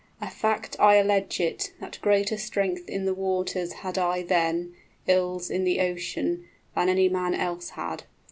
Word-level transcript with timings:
A 0.19 0.31
fact 0.31 0.75
I 0.79 0.95
allege 0.95 1.39
it, 1.39 1.59
35 1.59 1.79
That 1.79 2.01
greater 2.01 2.35
strength 2.39 2.89
in 2.89 3.05
the 3.05 3.13
waters 3.13 3.73
I 3.83 4.15
had 4.15 4.29
then, 4.29 4.73
Ills 5.05 5.51
in 5.51 5.63
the 5.63 5.79
ocean, 5.79 6.49
than 6.75 6.89
any 6.89 7.07
man 7.07 7.35
else 7.35 7.69
had. 7.77 8.05